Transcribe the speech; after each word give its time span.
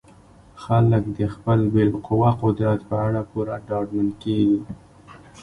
خلک 0.63 1.03
د 1.17 1.19
خپل 1.33 1.59
بالقوه 1.73 2.31
قدرت 2.43 2.79
په 2.89 2.95
اړه 3.07 3.21
پوره 3.29 3.55
ډاډمن 3.67 4.09
کیږي. 4.23 4.59